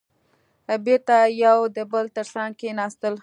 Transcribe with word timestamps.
بېرته 0.85 1.15
يو 1.45 1.57
د 1.75 1.77
بل 1.91 2.05
تر 2.15 2.25
څنګ 2.33 2.51
کېناستل. 2.59 3.13